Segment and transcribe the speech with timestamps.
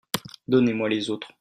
[0.47, 1.29] Donnez-moi les autres.